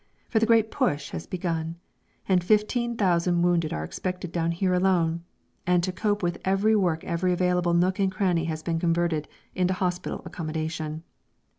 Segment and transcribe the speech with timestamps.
[0.29, 1.75] For the great "Push" has begun,
[2.27, 5.23] and fifteen thousand wounded are expected down here alone,
[5.67, 9.75] and to cope with the work every available nook and cranny has been converted into
[9.75, 11.03] hospital accommodation.